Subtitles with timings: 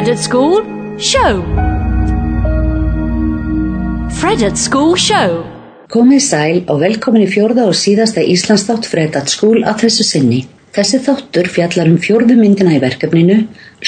[0.00, 0.62] Fred at School
[0.96, 1.32] Show
[4.18, 5.34] Fred at School Show
[5.92, 10.38] Komið sæl og velkomin í fjórða og síðasta Íslandsþátt Fred at School að þessu sinni.
[10.72, 13.36] Þessi þáttur fjallar um fjórðu myndina í verkefninu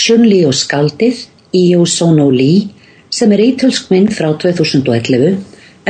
[0.04, 1.25] Sjunli og skaldið
[1.62, 2.68] Íó Sono Lý
[3.08, 5.40] sem er ítölsk mynd frá 2011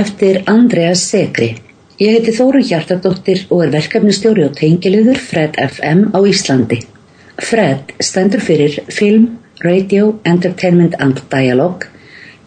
[0.06, 1.56] eftir Andrea Segri.
[1.98, 6.84] Ég heiti Þóru Hjartardóttir og er verkefnistjóri og tengiliður Fred FM á Íslandi.
[7.42, 9.32] Fred stendur fyrir Film,
[9.64, 11.86] Radio, Entertainment and Dialogue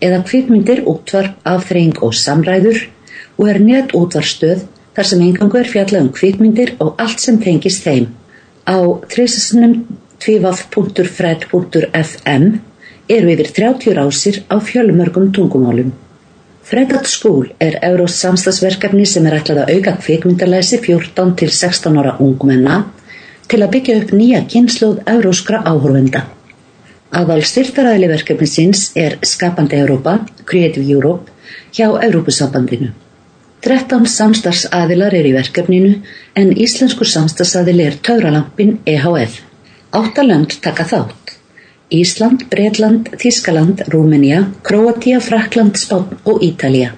[0.03, 2.81] eða kvikmyndir, útvarp, afþreying og samræður
[3.37, 4.59] og er net útvarstöð
[4.95, 8.05] þar sem engangu er fjallað um kvikmyndir og allt sem tengist þeim.
[8.67, 8.77] Á
[9.11, 9.73] trísasnum
[10.23, 12.45] tvivaf.fred.fm
[13.15, 15.89] eru yfir 30 rásir á fjölmörgum tungumálum.
[16.65, 22.13] Fredat School er Eurós samstagsverkefni sem er ætlað að auka kvikmyndalæsi 14 til 16 ára
[22.19, 22.75] ungmenna
[23.51, 26.21] til að byggja upp nýja kynsluð euróskra áhórvenda.
[27.15, 31.31] Aðal styrtaræðli verkefni sinns er Skapandi Európa, Creative Europe,
[31.71, 32.89] hjá Európusambandinu.
[33.63, 35.93] 13 samstarfsaðilar er í verkefninu
[36.41, 39.39] en íslensku samstarfsaðili er Tauralampin EHF.
[39.95, 41.37] Áttalönd taka þátt.
[41.95, 46.91] Ísland, Breitland, Þískaland, Rúmenía, Kroatia, Frakland, Spán og Ítalija.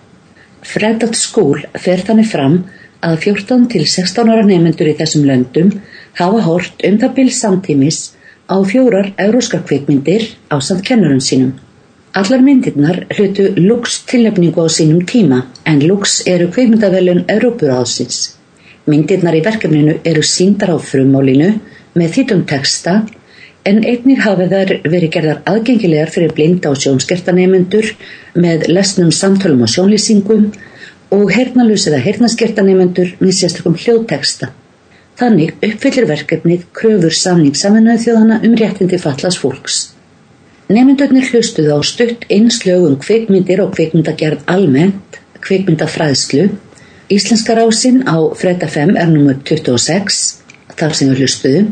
[0.66, 2.62] Fredat skúl fer þannig fram
[3.06, 5.76] að 14 til 16 ára nefnendur í þessum löndum
[6.18, 8.00] hafa hort um það byrj samtímis
[8.48, 11.52] á fjórar euróskar kvikmyndir á samt kennurum sínum.
[12.20, 18.18] Allar myndirnar hlutu Lux tilnefningu á sínum tíma en Lux eru kveikmyndavelun Európuráðsins.
[18.88, 21.50] Myndirnar í verkefninu eru síndar á frummálinu
[22.00, 22.94] með þýtum texta
[23.68, 27.92] en einnig hafa þær verið gerðar aðgengilegar fyrir blinda og sjónskertanemendur
[28.46, 30.48] með lesnum samtölum og sjónlýsingum
[31.18, 34.54] og hernalus eða hernaskertanemendur með sérstökum hljóðteksta.
[35.18, 39.78] Þannig uppfyllir verkefnið kröfur samning saminuðu þjóðana um réttindi fallast fólks.
[40.70, 46.50] Nefndögnir hlustuðu á stutt einslögum kveikmyndir og kveikmyndagerð almennt, kveikmyndafræðslu.
[47.10, 50.20] Íslenska rásinn á Freda 5 er numur 26,
[50.78, 51.64] þar sem við hlustuðu,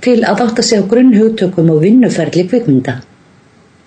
[0.00, 3.00] til að átta sig á grunnhugtökum og vinnuferðli kveikmynda.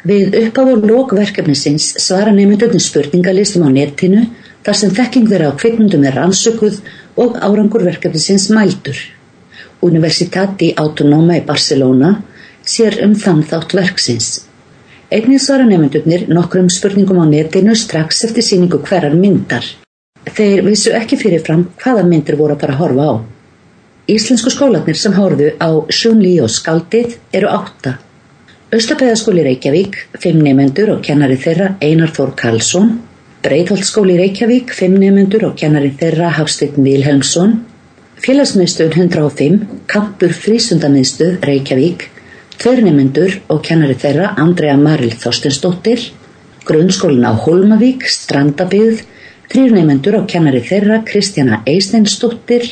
[0.06, 4.28] Við uppáð og lókverkefnisins svara nefndögnir spurningalistum á netinu
[4.64, 6.78] þar sem þekking þeirra á kveikmyndum er rannsökuð
[7.19, 8.97] og árangur verkefnisins mældur.
[9.81, 12.13] Universitati Autonoma í Barcelona
[12.66, 14.30] sér um þann þátt verksins.
[15.09, 19.66] Einnig svara nefndurnir nokkrum spurningum á netinu strax eftir síningu hverjar myndar.
[20.25, 23.13] Þeir vissu ekki fyrirfram hvaða myndir voru að fara að horfa á.
[24.09, 27.97] Íslensku skólanir sem horfu á Sjúnlí og Skaldið eru átta.
[28.69, 32.91] Östapæðaskóli Reykjavík, fimm nefnendur og kennari þeirra Einar Þór Karlsson.
[33.40, 37.54] Breitholtskóli Reykjavík, fimm nefnendur og kennari þeirra Hafsteinn Vilhelmsson.
[38.20, 42.04] Félagsmiðstöðun 105, Kampur Frísundamiðstöð Reykjavík.
[42.60, 46.04] Tverrnefnendur og kennari þeirra Andrea Maril Þorstensdóttir,
[46.68, 49.06] grunnskólin á Holmavík, Strandabíð,
[49.54, 52.68] þrýrnefnendur og kennari þeirra Kristjana Eisteinsdóttir,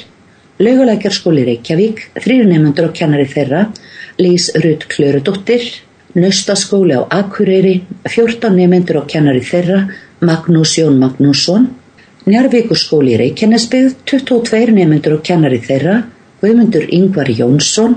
[0.59, 3.69] laugulækjarskóli Reykjavík, þrýrnefnendur og kennari þeirra
[4.19, 5.63] Lís Rutt Klörudóttir,
[6.17, 9.85] Naustaskóli á Akureyri, 14 nefnendur og kennari þeirra
[10.19, 11.67] Magnús Jón Magnússon,
[12.25, 15.99] Njarvíkurskóli Reykjanesbyggð, 22 nefnendur og kennari þeirra
[16.41, 17.93] Guðmundur Yngvar Jónsson,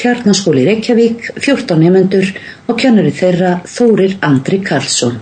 [0.00, 2.32] Tjarnaskóli Reykjavík, 14 nefnendur
[2.66, 5.20] og kennari þeirra Þórir Andri Karlsson.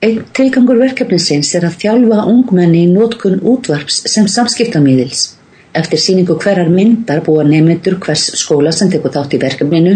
[0.00, 5.36] Einn tilgangur verkefnisins er að þjálfa ungmenni í nótkun útvarps sem samskiptamíðils.
[5.70, 9.92] Eftir síningu hverjar myndar búa nefnendur hvers skóla sem tekur þátt í verkefninu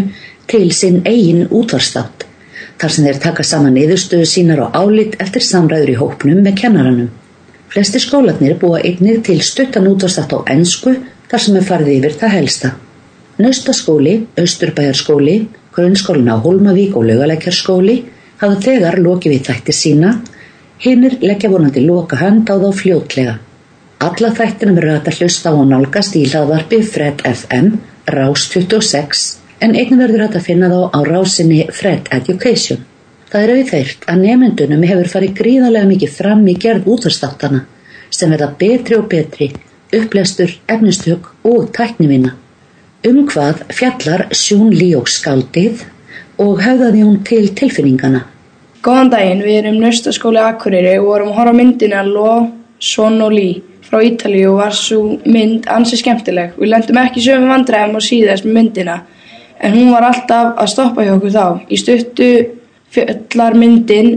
[0.47, 2.14] til sinn eigin útvarstátt.
[2.85, 7.07] Þar sem þeir taka saman niðurstöðu sínar og álit eftir samræður í hópnum með kennaranum.
[7.73, 10.93] Flesti skólanir búa einnið til stuttan útvarstátt á ennsku
[11.31, 12.71] þar sem er farið yfir það helsta.
[13.41, 14.13] Naustaskóli,
[14.43, 15.37] Östurbæjarskóli,
[15.73, 17.95] Grunnskólin á Holmavík og Laugalækjarskóli
[18.43, 20.11] hafa þegar lokið við þættir sína,
[20.85, 23.39] hinnir leggja vonandi loka hand á þá fljótlega.
[24.11, 27.79] Alla þættinum eru að hlusta á nálgast í hlaðvarpi Fred FM,
[28.13, 29.25] Rás 26,
[29.65, 32.83] en einnig verður hægt að finna þá á rásinni Fred Education.
[33.31, 37.63] Það er auðveirt að nefndunum hefur farið gríðarlega mikið fram í gerð útvarstáttana
[38.13, 39.49] sem verða betri og betri,
[39.97, 42.35] upplestur, efnistök og tæknivinna.
[43.09, 45.87] Um hvað fjallar Sjún Líók skaldið
[46.41, 48.23] og höfðaði hún til tilfinningana.
[48.85, 53.49] Góðan daginn, við erum nöstaskóli Akureyri og vorum að horfa myndina Lo, Son og Lí
[53.85, 56.53] frá Ítalíu og var svo mynd ansi skemmtileg.
[56.61, 59.01] Við lendum ekki sögum vandræðum og síðast með myndina
[59.61, 61.47] en hún var alltaf að stoppa hjá okkur þá.
[61.69, 62.31] Í stuttu
[62.95, 64.15] fjallar myndin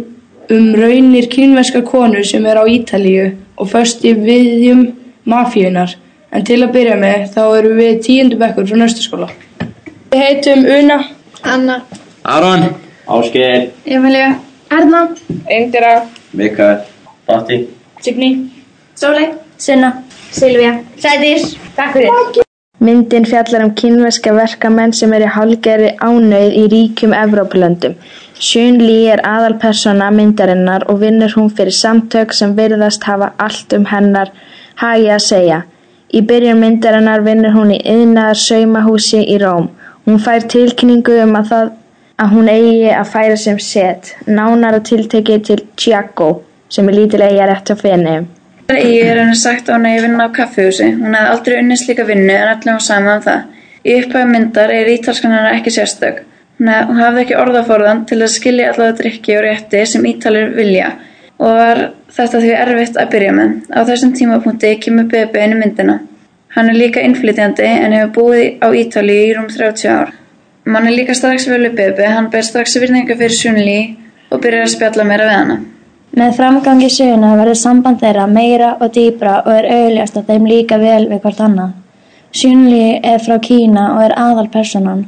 [0.53, 4.83] um raunir kínverskar konur sem er á Ítalíu og först í viðjum
[5.27, 5.95] mafíunar
[6.31, 9.29] en til að byrja með þá eru við tíundubekkur frá nöstaskóla.
[10.11, 10.99] Við heitum Una,
[11.43, 11.81] Anna,
[12.23, 12.69] Aron.
[13.07, 13.69] Ásgeir.
[13.85, 14.39] Emilia,
[14.71, 15.15] Erna,
[15.49, 16.83] Indira, Mikael.
[17.27, 17.67] Batti.
[18.01, 18.49] Signý,
[18.95, 21.57] Sóley, Sunna, Silvía, Sædís.
[21.75, 22.46] takk fyrir.
[22.79, 27.95] Myndin fjallar um kínverska verkamenn sem eru hálgeri ánauð í ríkjum Evrópulöndum.
[28.37, 33.89] Sjún Lý er aðalpersona myndarinnar og vinnur hún fyrir samtök sem virðast hafa allt um
[33.89, 34.29] hennar
[34.83, 35.59] hagi að segja.
[36.13, 39.71] Í byrjun myndarinnar vinnur hún í yðnaðar saumahúsi í Róm.
[40.05, 41.75] Hún fær tilkynningu um að, það,
[42.21, 46.33] að hún eigi að færa sem set, nánar að tilteki til Chiago
[46.69, 47.97] sem er lítil eiga rétt á fenniðum.
[47.97, 48.36] Í er sagt að sama um
[55.77, 56.17] sérstök.
[56.57, 60.89] Hún, hafði ekki orðaforðan til að skilja allavega drikki og rétti sem ítalir vilja
[61.37, 61.81] og var
[62.17, 63.55] þetta því erfitt að byrja með.
[63.71, 65.99] Á þessum tímapunkti kemur Bebe inn í myndina.
[66.57, 70.11] Hann er líka innflytjandi en hefur búið á Ítalíu í rúm 30 ár.
[70.67, 73.79] Mann er líka strax vel við Bebe, hann ber strax virðingu fyrir Sunli
[74.27, 75.59] og byrjar að spjalla meira við hana.
[76.17, 80.79] Með framgangi söguna verður samband þeirra meira og dýbra og er auðljast að þeim líka
[80.81, 81.75] vel við hvort annað.
[82.33, 85.03] Sjunli er frá Kína og er aðalpersonan.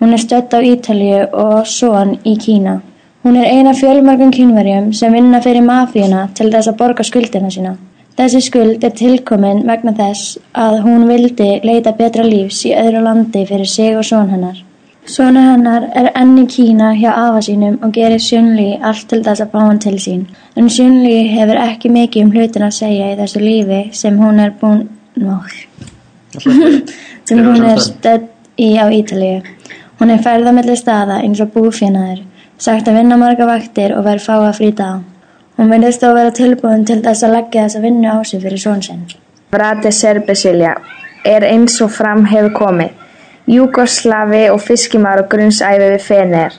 [0.00, 2.78] Hún er stödd á Ítalíu og son í Kína.
[3.24, 7.76] Hún er eina fjölmörgum kínverjum sem vinna fyrir mafíuna til þess að borga skuldina sína.
[8.16, 13.44] Þessi skuld er tilkomin vegna þess að hún vildi leita betra lífs í öðru landi
[13.50, 14.64] fyrir sig og son hennar.
[15.04, 19.44] Sonu hennar er enn í Kína hjá afa sínum og gerir Sjunli allt til þess
[19.44, 20.22] að fá hann til sín.
[20.54, 24.52] En Sjunli hefur ekki mikið um hlutin að segja í þessu lífi sem hún er
[24.60, 24.86] búin...
[27.24, 28.26] Sem hún er stödd
[28.60, 29.42] í á Ítalíu.
[29.98, 32.24] Hún er ferð á milli staða eins og búfjanaður,
[32.58, 34.94] sagt að vinna marga vaktir og verð fá að frýta á.
[35.56, 38.60] Hún verðist þó að vera tilbúin til þess að leggja þessa vinnu á sig fyrir
[38.60, 39.06] són sinn.
[39.54, 40.74] Vrate Serbesilja
[41.24, 42.92] er eins og fram hefur komið.
[43.46, 46.58] Júgoslavi og fiskimar og grunnsæfi við Fener.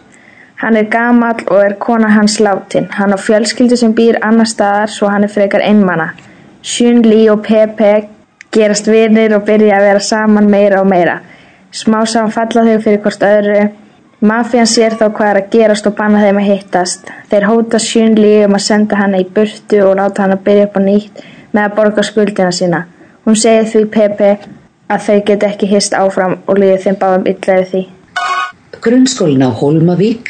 [0.61, 2.87] Hann er gamall og er kona hans látin.
[2.91, 6.09] Hann á fjölskyldu sem býr annar staðar svo hann er frekar einmana.
[6.63, 8.07] Sjun Lý og Pepe
[8.51, 11.19] gerast vinir og byrja að vera saman meira og meira.
[11.71, 13.65] Smá saman falla þau fyrir hvort öðru.
[14.25, 17.11] Mafían sér þá hvað er að gerast og banna þeim að hittast.
[17.29, 20.79] Þeir hóta Sjun Lý um að senda hana í burtu og láta hana byrja upp
[20.79, 22.85] á nýtt með að borga skuldina sína.
[23.25, 24.31] Hún segir því Pepe
[24.87, 27.83] að þau get ekki hist áfram og líði þeim báðum illa við því.
[28.85, 30.29] Grunnskólin á Hólmavík,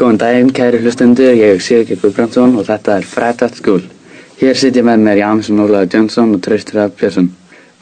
[0.00, 3.82] Góðan daginn kæri hlustundur, ég er Sigurgeir Guðbrandsson og þetta er at School.
[4.40, 7.26] Hér sitja með mér Jameson Ólaður Johnson og Trausti Raff Björnsson.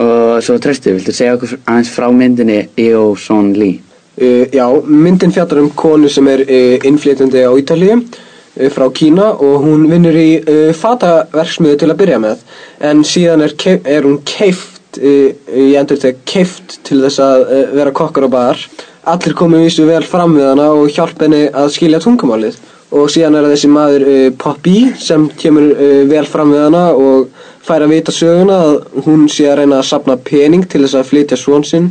[0.03, 3.79] Og svo Trausti, viltu segja okkur aðeins frá myndinni Eo Son Lee?
[4.19, 9.31] Uh, já, myndin fjallar um konu sem er uh, innflytjandi á Ítalíu uh, frá Kína
[9.39, 10.43] og hún vinnur í
[10.75, 12.43] fataverksmiðu til að byrja með
[12.83, 17.47] en síðan er, keif, er hún keift, ég endur þetta keift til þess að
[17.79, 18.69] vera kokkar á bar.
[19.09, 22.59] Allir komu vísu vel fram við hana og hjálp henni að skilja tungumálið
[22.93, 27.31] og síðan er þessi maður uh, Poppy sem kemur uh, vel fram við hana og
[27.65, 28.77] fær að vita söguna að
[29.07, 31.89] hún sé að reyna að sapna pening til þess að flytja svon sinn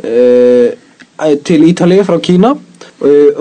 [0.00, 0.72] uh,
[1.44, 2.56] til Ítalíu frá Kína.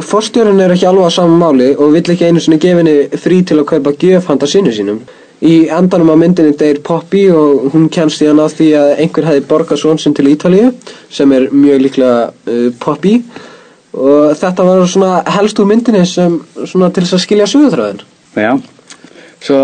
[0.04, 3.40] Forstjórinn er ekki alveg að saman máli og vill ekki einu sinni gefa henni frí
[3.48, 5.00] til að kaupa gjöf handa sinni sínum.
[5.44, 9.48] Í endanum á myndinni deyr Poppy og hún kemst síðan að því að einhver hefði
[9.50, 10.70] borgað svon sinn til Ítalíu
[11.12, 13.18] sem er mjög líklega uh, Poppy
[13.94, 18.00] og þetta var svona helst úr myndinni sem svona til þess að skilja sögutræðin.
[18.40, 18.54] Já,
[19.44, 19.60] svo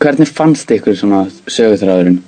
[0.00, 2.22] hvernig fannst ykkur svona sögutræðurinn?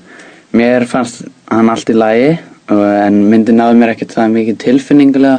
[0.59, 2.35] Mér fannst hann allt í lagi
[2.75, 5.39] en myndin náði mér ekkert það mikið tilfinningulega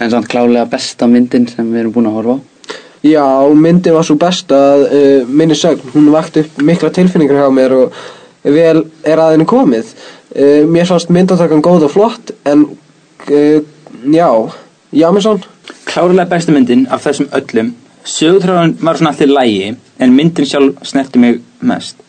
[0.00, 2.55] en samt klálega besta myndin sem við erum búin að horfa á.
[3.06, 7.50] Já, myndin var svo best að uh, minni sögn, hún vakti upp mikla tilfinningar hjá
[7.54, 7.98] mér og
[8.42, 9.92] vel er að henni komið.
[10.32, 13.58] Uh, mér fannst myndatakan góð og flott en uh,
[14.10, 14.30] já,
[14.96, 15.42] Jámesson?
[15.86, 17.74] Klárlega besta myndin af þessum öllum.
[18.06, 22.02] Sögutráðun var svona alltaf lægi en myndin sjálf snerti mig mest.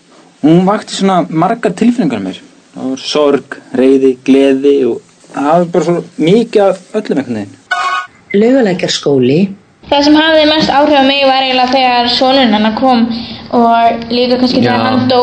[0.43, 2.41] Hún vakti svona margar tilfinningar mér.
[2.73, 5.01] Það var sorg, reyði, gleði og
[5.33, 7.55] það var bara svo mikið af öllum einhvern veginn.
[8.37, 9.39] Laugalækjar skóli,
[9.87, 13.05] Það sem hafði mest áhrif á mig var eiginlega þegar sonun hennar kom
[13.55, 15.21] og líka kannski þegar hann dó.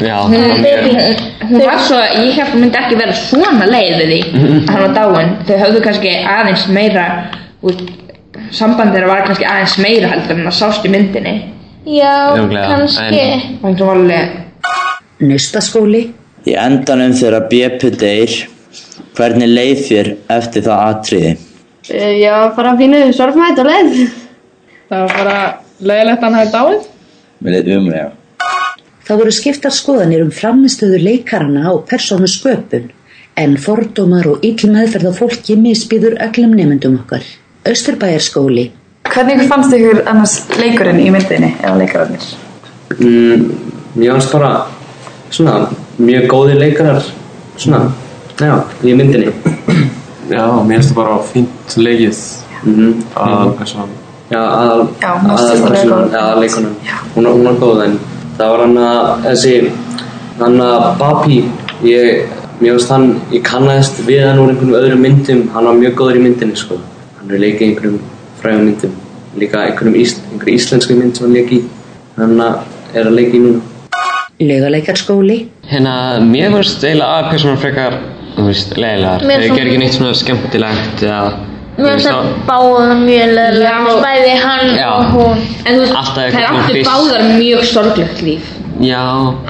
[0.00, 0.86] Já, Hún- það.
[0.88, 4.70] Hún- Hún var svo, ég held hún myndi ekki vera svona leið við því að
[4.70, 5.34] hann var dáinn.
[5.46, 7.04] Þau höfðu kannski aðeins meira,
[8.50, 11.34] samband þeirra var kannski aðeins meira heldur en það sást í myndinni.
[11.84, 13.58] Já, Örugglega, kannski.
[13.62, 14.30] hún var alveg,
[15.20, 16.10] Naustaskóli,
[16.46, 18.32] Í endanum þegar BP deyr,
[19.16, 21.36] hvernig leið þér eftir það atriði?
[21.88, 23.96] Ég var bara pínu sorgmætt og leið.
[24.88, 25.38] Það var bara
[25.84, 26.84] leiðilegt að hann hefði dáið.
[27.44, 28.04] Mér leið umlega.
[29.04, 32.86] Það voru skiptar skoðanir um framistöðu leikarana og persónu sköpun.
[33.36, 37.26] En fordómar og ill meðferð á fólki misbýður öllum nemyndum okkar.
[37.68, 38.70] Östurbæjarskóli.
[39.10, 42.30] Hvernig fannst ykkur annars leikurinn í myndinni eða leikararnir?
[42.96, 43.50] Mm,
[43.98, 44.54] mér fannst bara
[45.34, 45.58] svona
[45.98, 47.04] mjög góðir leikarar
[47.58, 47.90] svona,
[48.40, 49.34] já, í myndinni.
[50.30, 52.22] Já, mér finnst það bara fínt leikið
[52.64, 52.92] Mhm.
[53.14, 53.88] aðalpersonan.
[54.30, 56.74] Já, aðal, Já, hún var já, aðalleikunum.
[57.14, 57.98] Hún, hún var góð en
[58.38, 59.72] það var hann að þessi,
[60.38, 61.44] hann að Babi,
[61.84, 62.24] ég,
[62.60, 66.16] mér finnst hann, ég kannaðist við hann úr einhvern öðrum myndum, hann var mjög góður
[66.16, 66.78] í myndinni sko.
[67.20, 68.00] Hann er leikið einhverjum
[68.40, 68.96] frægum myndum,
[69.36, 71.62] líka einhverjum ís, einhverjum íslenski mynd sem hann leikið
[72.16, 72.40] hann
[72.94, 73.60] er að leika í núna.
[74.40, 75.38] Laugaleikjarskóli.
[75.70, 77.98] Hérna, mér finnst eiginlega að persónan frekar,
[78.36, 79.24] þú veist, leiðilegar.
[79.28, 81.20] Mér Þeir finnst- gerir ekki neitt svona skemmtilegt eða...
[81.74, 84.88] Mér finnst það báða mjög leðilega, bæði hann Já.
[84.94, 85.40] og hún.
[85.66, 86.90] En þú veist, Alltaf þær eitthvað svona áttu fyrst.
[86.90, 88.50] báðar mjög sorglegt líf.
[88.82, 89.00] Já,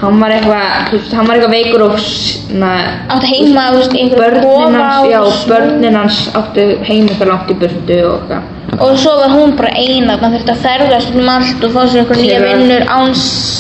[0.01, 2.73] Hann var eitthvað, þú veist, hann var eitthvað veikur og svona...
[3.13, 5.55] Áttu heima, þú veist, í einhverju Börnin kofa hans, og já, svona.
[5.55, 8.51] börnin hans áttu heima eitthvað langt í burtu og eitthvað.
[8.81, 12.01] Og svo var hún bara eina, þannig þurfti að ferðast um allt og fá sér
[12.03, 12.85] einhver nýja Þegar- vinnur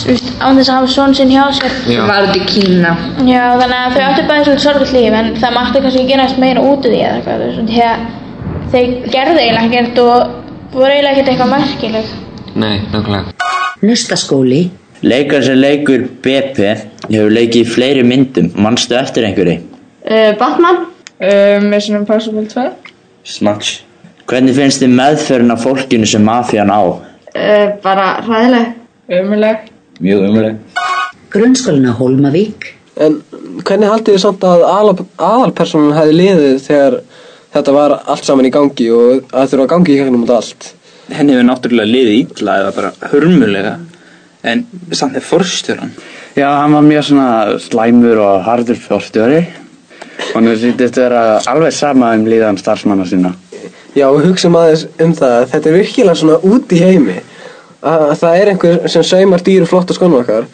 [0.09, 1.73] veist, án þess að hafa svon sinn hjá sér.
[1.87, 2.93] Sem var út í Kína.
[3.29, 6.61] Já, þannig að þau áttu bæði svolítið sorglega líf, en það mátti kannski gerast meira
[6.61, 7.99] út af því eða eitthvað, þú veist, því að
[8.73, 10.19] þau gerðu eiginlega ekkert og
[10.75, 12.05] voru eiginlega ekkert eitthvað merkileg.
[12.55, 13.25] nei, nákvæmlega.
[13.85, 14.71] Nustaskóli.
[15.05, 16.59] Leikar sem leikur BP
[17.13, 18.51] hefur leikið í fleiri myndum.
[18.57, 19.59] Manstu eftir einhverju?
[20.09, 20.87] Uh, Batman.
[21.21, 22.71] Uh, Mission Impossible 2.
[23.25, 23.84] Snatch.
[24.31, 26.83] Hvernig finnst þið meðferðin af fólkinu sem mafían á?
[27.35, 28.71] Uh, bara hræðileg.
[29.13, 29.67] Umuleg.
[30.01, 30.57] Mjög umleg.
[31.35, 32.71] Grunnskólinn á Hólmavík.
[32.97, 33.19] En
[33.67, 36.97] hvernig haldið þið samt að aðal, aðalpersonan hefði liðið þegar
[37.57, 40.71] þetta var allt saman í gangi og að þurfa að gangi í gegnum þetta allt?
[41.15, 43.75] Henni hefur náttúrulega liðið illa eða bara hörmulega
[44.45, 45.93] en samt er forstjóran.
[46.37, 49.43] Já, hann var mjög svona slæmur og hardur fjórstjóri
[50.35, 53.35] og nú sýttist vera alveg sama um líðan starfsmanna sína.
[53.95, 57.19] Já, við hugsaum aðeins um það að þetta er virkilega svona út í heimi
[57.85, 60.49] að það er einhver sem saumar dýru flotta skonu okkar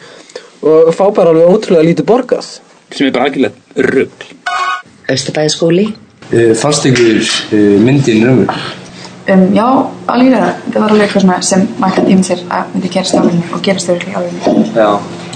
[0.61, 2.51] og fá bara alveg ótrúlega lítið borgað.
[2.91, 4.27] Sem er bara algjörlega rugg.
[5.09, 5.87] Östurbæjarskóli.
[6.31, 8.77] Uh, fannst ykkur uh, myndin raunveruleg?
[9.31, 9.65] Um, já,
[10.11, 10.53] algjörlega.
[10.67, 13.57] Það var alveg eitthvað svona sem maður kann tíma sér að myndi gerast á alveg
[13.57, 14.71] og gerast þau alveg alveg.
[14.77, 14.87] Já,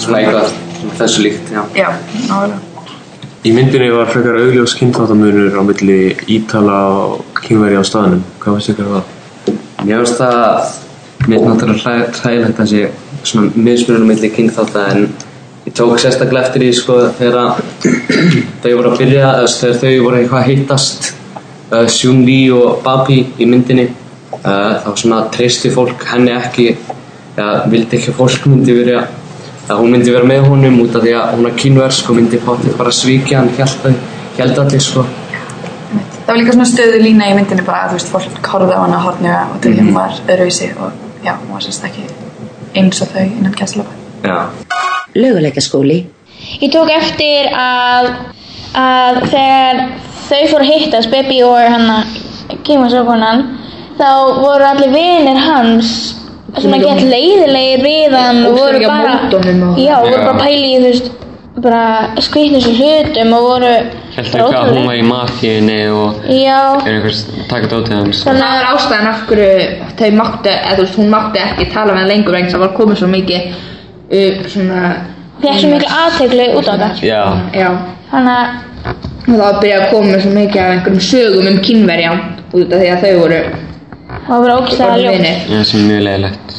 [0.05, 0.55] svona eitthvað
[1.01, 1.65] þessu líkt, já.
[1.73, 1.89] Já,
[2.29, 2.74] nálega.
[3.45, 8.23] Í myndinni var frekar augljós kynþáttamunur á milli Ítala og kynveri á staðnum.
[8.41, 9.09] Hvað finnst ykkur um það?
[9.85, 10.71] Mér finnst það,
[11.27, 12.79] mér finnst náttúrulega hræ- hræðilegt sé
[13.21, 15.05] svona mismunum milli kynþátta en
[15.67, 17.61] ég tók sérstaklega eftir því sko þegar
[18.63, 21.11] þau voru að byrja, þegar þau voru eitthvað að hittast
[21.69, 26.71] uh, Seung Lee og Babi í myndinni uh, þá svona treysti fólk henni ekki
[27.37, 29.24] eða vildi ekki fólk myndi vera að
[29.73, 32.75] hún myndi vera með honum út af því að hún er kínversk og myndi potið
[32.77, 33.49] bara svíkja hann
[34.37, 35.05] held, allir sko
[36.25, 38.81] Það var líka svona stöðu lína í myndinni bara að þú veist, fólk horfði á
[38.81, 42.05] hana horfnjöga og því hún var öðruvísi og já, hún var sérst ekki
[42.75, 43.93] eins og þau innan kæslapa.
[44.25, 44.49] Já.
[45.15, 45.99] Laugaleikaskóli.
[46.61, 48.09] Ég tók eftir að,
[48.81, 49.81] að þegar
[50.25, 53.45] þau fóru að hittast, Baby og hann kímasökunan,
[54.01, 54.09] þá
[54.41, 55.93] voru allir vinir hans
[56.61, 60.89] svona gett leiðilegir við hann og voru Ógeðslega bara, já, voru bara pæli í þú
[60.89, 61.09] veist,
[61.65, 61.83] bara
[62.25, 63.71] skvítnum svo hlutum og voru
[64.15, 68.21] Held ekki að hún var í mafíunni og Já, er einhvers taka dótið hans.
[68.23, 69.49] Það var ástæðan af hverju
[69.99, 72.77] þau mátti, eða þú veist, hún mátti ekki tala með hann lengur vegna það var
[72.77, 74.93] komið svo mikið uh, svona...
[75.43, 76.89] fekk svo miklu aðteglu út á þetta.
[77.03, 77.21] Já.
[77.51, 77.69] Já.
[78.13, 78.73] Þannig að
[79.25, 82.09] Og það var að byrja að koma svo mikið af einhverjum sögum um kynverja
[82.53, 83.39] út af því að þau voru
[84.27, 85.17] það var ógæslega orðin ljótt.
[85.19, 85.37] vinir.
[85.49, 86.49] Já, sem er mjög leiðilegt.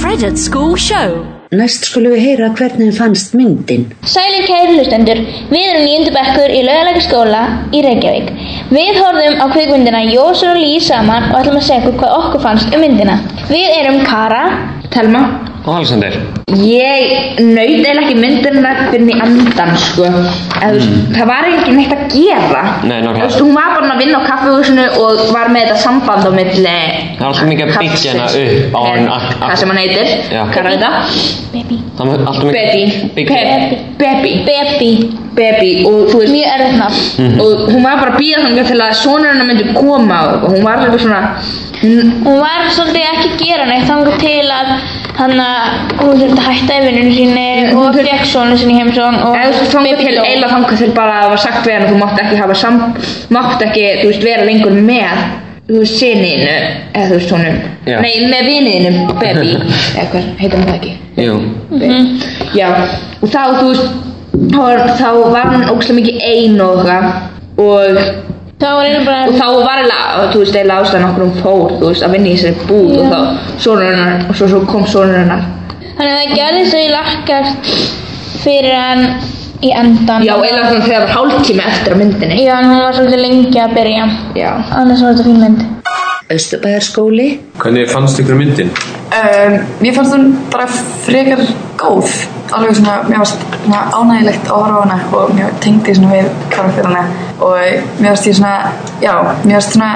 [0.00, 1.16] Fred at School Show.
[1.56, 3.84] Næst skulum við heyra hvernig fannst myndin.
[4.02, 5.20] Sælir kæri hlustendur,
[5.52, 8.32] við erum nýjöndu bekkur í laugalega skóla í Reykjavík.
[8.74, 12.46] Við horfðum á kvikmyndina Jósur og Lí saman og ætlum að segja ykkur hvað okkur
[12.48, 13.20] fannst um myndina.
[13.46, 14.42] Við erum Kara,
[14.90, 15.22] Telma
[15.66, 16.14] Og Alexander.
[16.62, 21.94] Ég naut eða ekki myndina fyrir í andan sko þú veist, Það var ekki neitt
[21.96, 23.40] að gera Nei, nákvæmlega.
[23.40, 27.24] Hún var bara að vinna á kaffehúsinu og var með þetta samband á milli Það
[27.24, 29.10] var alltaf mikið að byggja hana upp á hann.
[29.42, 30.42] Hvað sem hann heitir Já.
[30.52, 30.90] Hvað er þetta?
[31.98, 32.82] Það var alltaf mikið Betty
[33.16, 33.42] byggja.
[33.98, 34.90] Baby Baby
[35.36, 37.40] Baby og þú veist Mjög erfitt nafn Mhm.
[37.40, 40.62] Og hún var bara að býða þannig til að sonur hennar myndi koma og hún
[40.64, 41.20] var alveg svona
[41.82, 44.70] hún, Hún var svolítið ekki að gera neitt þangar til að
[45.16, 50.50] hann að hún þurfti að hætta yfirinu síni og fekk sonu sinni heimsón og eila
[50.52, 52.78] þangað til bara að það var sagt við hann að þú mátt ekki hafa sam
[53.36, 55.24] mátt ekki, þú veist, vera lengur með
[55.66, 57.56] þú veist, sinniðinu eða þú veist, honum,
[57.86, 57.96] Já.
[58.04, 59.56] nei, með viniðinu baby,
[59.98, 61.38] eða hvað, hann það ekki Jú.
[61.72, 62.10] Mhm.
[62.52, 62.68] já,
[63.22, 63.86] og þá, þú veist
[65.00, 67.06] þá var, hann ógæslega mikið ein og eitthvað
[67.56, 71.38] og þá var einu bara og þá var eiginlega, þú veist, eiginlega ástæðan okkur hún
[71.42, 73.18] fór, þú veist, að vinna í þessari búð og þá
[73.64, 75.46] sonur hennar og svo, svo kom sonur hennar
[75.96, 77.70] Þannig að það gerðist þau lakkast
[78.42, 79.06] fyrir hann
[79.64, 80.24] í endan.
[80.26, 83.22] Já, eiginlega þannig þegar það var hálftími eftir á myndinni Já, en hún var svolítið
[83.24, 84.08] lengi að byrja.
[84.36, 84.50] Já.
[84.76, 85.64] Annars var þetta fín mynd.
[86.36, 87.28] Östubæjarskóli
[87.62, 88.72] Hvernig fannst ykkur myndin?
[89.14, 90.66] Um, mér fannst hún bara
[91.06, 91.40] frekar
[91.80, 92.14] góð
[92.56, 97.04] alveg svona, mér svona ánægilegt að horfa á hana og mér tengdi svona við karakterina
[97.40, 97.54] og
[98.00, 98.54] mér fannst ég svona
[99.02, 99.14] já,
[99.44, 99.90] mér fannst svona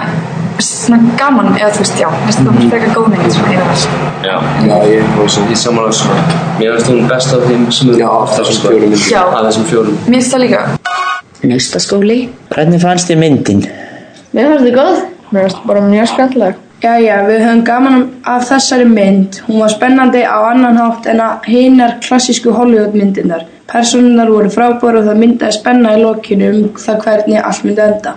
[0.61, 3.85] svona gaman, eða þú veist, já mér fannst það frekar góð mynd svona yfir þess
[4.21, 4.37] Já,
[4.69, 6.25] já ég var svona, ég samanlega svona
[6.61, 9.23] Mér finnst hún best af þeim sem af þessum fjórum Já.
[9.25, 10.65] Af þessum fjórum Mér finnst það líka
[11.41, 12.19] Naustaskóli
[12.51, 13.65] Hvernig fannst þér myndin?
[14.31, 14.99] Mér fannst þið góð.
[15.35, 16.59] Mér fannst bara mjög skemmtileg.
[16.81, 19.43] Jæja, við höfum gaman af þessari mynd.
[19.45, 23.45] Hún var spennandi á annan hátt en hinar klassísku Hollywood myndirnar.
[23.69, 28.17] Personunar voru frábæru og það myndaði spenna í lokinu um það hvernig allt myndi enda.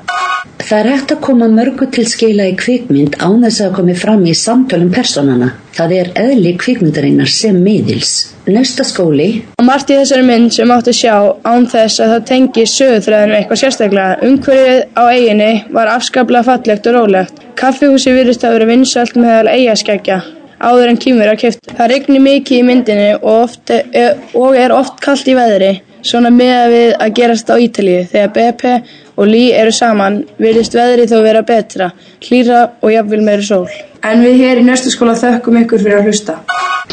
[0.64, 4.24] Það er hægt að koma mörgu til skila í kvikmynd án þess að komi fram
[4.28, 5.54] í samtölum personana.
[5.76, 8.14] Það er eðli kvikmyndarinnar sem miðils.
[8.44, 11.16] Næsta skóli, í þessari mynd sem átti að sjá
[11.48, 14.20] án þess að það tengi sögutræðinu eitthvað sérstaklega.
[14.28, 17.44] Umhverfið á eiginni var afskaplega fallegt og rólegt.
[17.60, 20.22] Kaffihúsi virðist að vera vinsælt meðal eigaskeggja
[20.64, 21.72] áður en kýmur að kæft.
[21.78, 25.74] Það regni mikið í myndinni og, oft, er, og er oft kallt í veðri.
[26.04, 28.04] Svona meða við að gerast á Ítalíu.
[28.12, 28.74] Þegar BP
[29.18, 31.92] og Lee eru saman virðist veðrið þó vera betra,
[32.26, 33.68] hlýra og jafnvel meiri sól.
[34.04, 36.34] En við hér í næstu skóla þökkum ykkur fyrir að hlusta.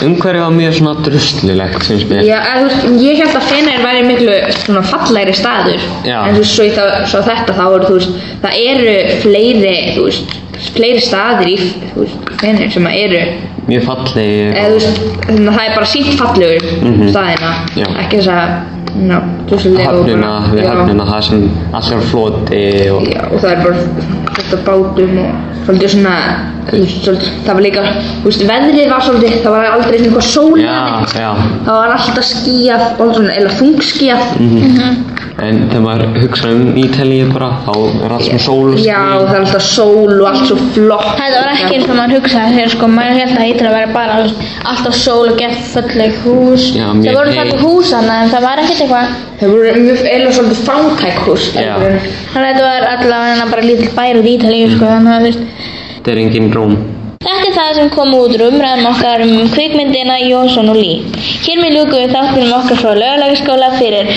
[0.00, 2.20] Umhverfið var mjög svona druslilegt, finnst mér.
[2.24, 6.20] Já, veist, ég held að Feneyr væri miklu svona fallegri staður Já.
[6.28, 10.04] en þú veist, svo, það, svo þetta þá eru, þú veist, það eru fleiri, þú
[10.06, 10.36] veist,
[10.76, 11.56] fleiri staðir í,
[12.40, 13.22] Feneyr sem eru,
[13.66, 14.46] Mjög fallegi.
[14.54, 17.08] eða þú veist, það er bara sínt fallegur Mhm.
[17.10, 17.86] staðina, Já.
[18.04, 18.54] ekki þess að,
[18.96, 21.44] ná, druslulega og Höfnina, við já, höfnina, það sem
[21.78, 23.06] allir á floti og...
[23.10, 23.76] já, og það er bara
[24.34, 25.30] fullt af bátum og
[25.64, 26.16] svolítið svona,
[26.70, 27.86] svolítið, það var líka,
[28.22, 30.60] þú veist, veðrið var svolítið, það var aldrei einhver sól.
[31.14, 32.86] Það var alltaf skíjað,
[33.36, 34.28] eða þungskíjað.
[34.40, 35.19] Mhm.
[35.40, 37.70] En þegar maður hugsa um Ítalíu bara, þá
[38.04, 41.08] er allt svona sól og Já, það er alltaf sól og allt svo flott.
[41.16, 44.18] Þetta var ekki eins og maður hugsaði þegar sko maður held að Ítalía væri bara
[44.74, 46.68] alltaf sól og gett falleg hús.
[46.76, 49.18] Já, það mjög voru falleg hús hana en það var ekkert eitthvað.
[49.40, 51.50] Það voru mjög, eða svolítið fántæk hús.
[51.56, 51.74] Já.
[51.80, 55.68] Þannig að þetta var allavega bara lítill bær í Ítalíu sko þannig að þú veist.
[55.94, 56.80] Þetta er engin róm.
[57.20, 61.02] Þetta er það sem kom út úr umræðum okkar um kvikmyndina Jónsson og Lý.
[61.44, 64.08] Hér með ljúkum við þáttunum okkar frá löglegaskóla fyrir!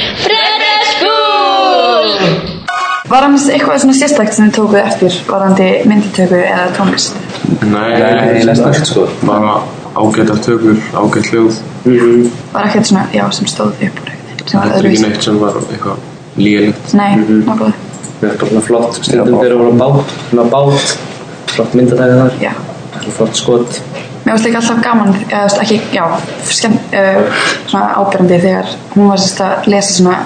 [3.14, 7.20] Var annars eitthvað svona sérstakt sem þið tókuð eftir varðandi myndatöku eða tónlist?
[7.62, 9.52] Nei, eiginlega snart sko Bara
[9.94, 12.24] ágættar tökur, ágætt hljóð mm.
[12.56, 15.06] Var ekkert svona, já, sem stóð upp úr eitthvað sem var Þetta er ekki öðruvísi?
[15.06, 17.12] neitt sem var eitthvað lélegt Nei,
[17.44, 17.78] nokkuð.
[18.24, 20.96] Þetta er bara svona flott, stundum þegar við vorum bát, svona bát,
[21.54, 22.38] flott myndatæði þar.
[22.42, 22.52] Já.
[23.20, 23.80] Flott skot.
[24.24, 26.06] Mér varst líka alltaf gaman, eða ekki, já,
[26.50, 30.18] skemmt, uh, svona ábyrjandi þegar hún var sérst að lesa svona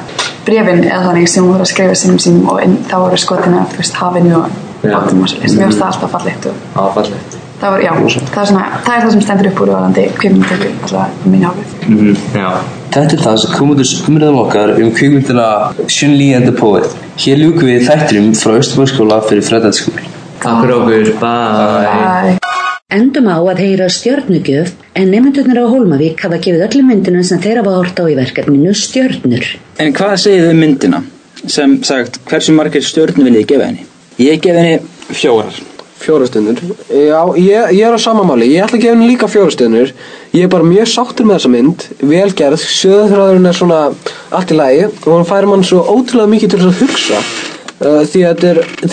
[0.48, 3.66] brefin eða þannig sem hún voru að skrifa sínum sínum og inn, þá voru skotina,
[3.74, 4.48] þú veist, hafinu og
[4.86, 4.94] Já.
[5.02, 7.38] átum og svo Mér varst það alltaf fallegt og fallegt.
[7.62, 10.68] það var, já, það er svona, það er það sem stendur upp úr varðandi kvikmyndatöku,
[10.84, 11.64] alltaf á minni hálfu.
[11.88, 12.50] Mm Já.
[12.98, 15.48] Þetta er það sem kom út úr umræðum okkar um kvikmyndina
[15.92, 16.94] Shun Li and the Poet.
[17.20, 20.06] Hér ljúkum við þættinum frá Östubæðskóla fyrir Freddagsskóla.
[20.40, 22.38] Takk fyrir okkur, bye.
[22.94, 27.64] endum á að heyra stjörnugjöf en nefndurnir á Hólmavík hafa gefið öllum myndunum sem þeirra
[27.68, 29.48] var hort á í verkefninu stjörnur.
[29.78, 31.02] En hvað segið þið um myndina?
[31.46, 33.90] Sem sagt, hversu margir stjörnur viljið þið gefa henni?
[34.18, 35.60] Ég gef henni fjórar.
[35.98, 36.60] Fjórastundur
[36.94, 39.94] Já, ég, ég er á sama máli, ég ætla að gefa henni líka fjórastundur
[40.30, 43.80] Ég er bara mjög sáttur með þessa mynd Vel gerð, söðurþráðurinn er svona
[44.30, 48.28] allt í lagi Og hann færi mann svo ótrúlega mikið til að hugsa uh, því,
[48.30, 48.52] að þetta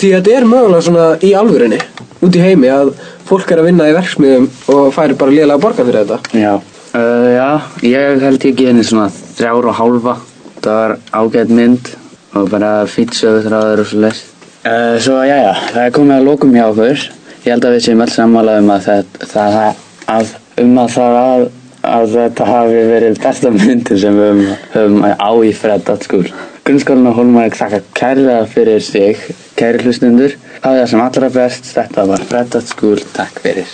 [0.09, 1.81] er, er mögulega svona í alvörinni
[2.23, 2.93] Út í heimi að
[3.27, 6.53] fólk er að vinna í verksmiðum Og færi bara lélega að borga fyrir þetta Já,
[6.95, 7.49] uh, já,
[7.83, 10.15] ég held ekki henni svona þrjár og hálfa.
[10.63, 11.91] Það var ágætt mynd
[12.35, 14.23] og bara fýtt sögutráður og svo leys.
[14.65, 17.03] Uh, svo já, já, það er komið að lokum hjá okkur.
[17.45, 19.83] Ég held að við séum alls sammála um að, það, það,
[20.15, 21.45] að, um að það að,
[21.91, 24.41] að þetta hafi verið besta myndin sem við
[24.73, 26.23] höfum, á í Freddatskúl.
[26.65, 29.21] Grunnskólinn á Hólmavík þakka kærlega fyrir sig,
[29.59, 30.33] kæri hlustundur.
[30.65, 33.73] Það er sem allra best, þetta var Freddatskúl, takk fyrir.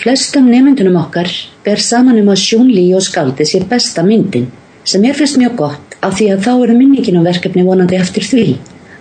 [0.00, 1.28] Flestum nefndunum okkar
[1.66, 4.46] ber saman um að Sjún Lí og Skaldi sé besta myndin
[4.88, 8.24] sem mér finnst mjög gott af því að þá eru minningin á verkefni vonandi eftir
[8.24, 8.46] því.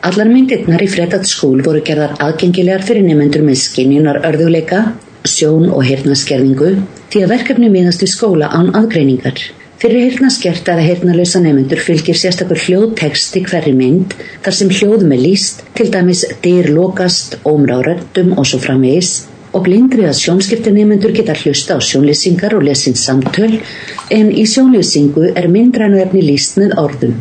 [0.03, 4.83] Allar myndirnar í Fredat skúl voru gerðar aðgengilegar fyrir nefndur með skinjunar örðuleika,
[5.23, 6.75] sjón og hirnaskerðingu
[7.07, 9.39] því að verkefni miðast við skóla án aðgreiningar.
[9.84, 14.13] Fyrir heyrnaskert eða heyrnalösa nefnendur fylgir sérstakur hljóðtekst í hverri mynd
[14.46, 19.10] þar sem hljóðum er líst, til dæmis dyr lokast, ómra á röddum og svo framvegis
[19.52, 23.58] og blindri að sjónskipti nefnendur geta hlusta á sjónlýsingar og lesin samtöl
[24.19, 27.19] en í sjónlýsingu er myndrænu efni líst með orðum.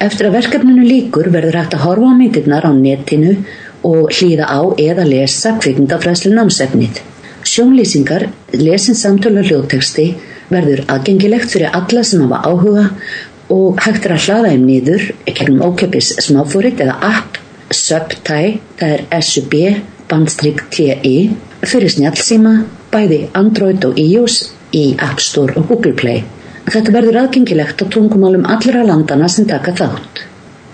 [0.00, 3.36] Eftir að verkefninu líkur verður hægt að horfa á myndirnar á netinu
[3.84, 7.04] og hlýða á eða lesa kvikmyndafræslu námsefnið.
[7.44, 10.08] Sjónlýsingar, lesin samtöl og hljóðteksti
[10.52, 12.86] verður aðgengilegt fyrir alla sem hafa áhuga
[13.52, 19.24] og hægt er að hlaða þeim nýður ekkernum ókjöpis smáfórit eða app Subtai, það er
[19.24, 19.54] SUB
[20.08, 21.16] bandstrygg TI
[21.68, 22.54] fyrir snjálfsíma,
[22.92, 24.38] bæði Android og iOS
[24.72, 26.22] í App Store og Google Play.
[26.68, 30.24] Þetta verður aðgengilegt á tungumálum allra landana sem taka þátt.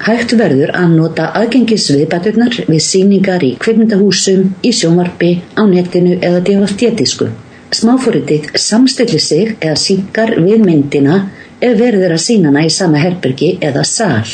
[0.05, 7.31] Hægt verður að nota aðgengisviðbæturnar við síningar í kvikmyndahúsum, í sjónvarpi, á netinu eða DVD-disku.
[7.75, 11.21] Smáfóritið samstillir sig eða synkar við myndina
[11.59, 14.29] ef verður að sínana í sama herbergi eða sál.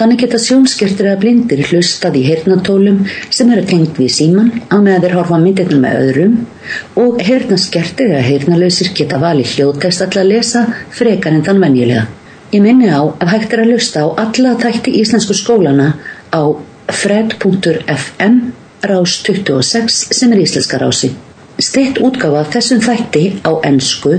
[0.00, 5.06] Þannig geta sjónskirtir eða blindir hlustað í heyrnatólum sem eru tengt við síman á með
[5.06, 6.38] þeir horfa myndirna með öðrum
[7.04, 10.64] og heyrnaskirtir eða heyrnalausir geta valið hljóðtest alltaf að lesa
[10.98, 12.06] frekar en þann venjulega.
[12.52, 15.92] Ég minni á að hægt er að lusta á alla þætti íslensku skólana
[16.28, 16.42] á
[16.92, 18.40] fred.fm
[18.90, 21.14] rás 26 sem er íslenska rási.
[21.60, 24.14] Steitt útgáfa þessum þætti á ennsku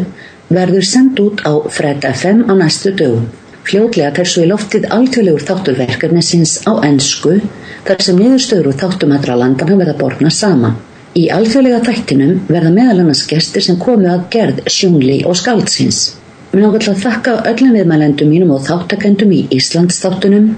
[0.53, 3.25] verður sendt út á Fred FM á næstu dögum.
[3.63, 7.39] Fljótlega ter svo í loftið alþjóðlegur þátturverkefni sinns á ennsku
[7.87, 10.75] þar sem niðurstöður og þáttum aðra landana verða borna sama.
[11.17, 16.03] Í alþjóðlega þættinum verða meðal annars gestir sem komu að gerð sjónli og skáldsins.
[16.51, 20.51] Mér náttúrulega þakka öllum viðmælendum mínum og þáttakendum í Íslandsþáttunum,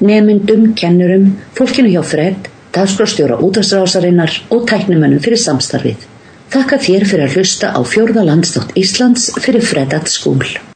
[0.00, 6.11] nemyndum, kennurum, fólkinu hjá Fred, dagskrástjóra útastrásarinnar og tæknumönnum fyrir samstarfið.
[6.52, 10.44] Þakka þér fyrir að hlusta á fjórða landstátt Íslands fyrir Fredat skúl.